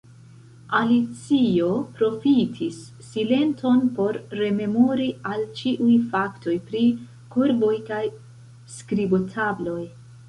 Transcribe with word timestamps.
Alicio 0.77 1.67
profitis 1.99 2.79
silenton 3.09 3.83
por 3.99 4.19
rememori 4.39 5.05
al 5.35 5.45
ĉiuj 5.61 6.01
faktoj 6.15 6.57
pri 6.71 6.83
korvoj 7.37 7.73
kaj 7.93 8.05
skribotabloj. 8.79 9.81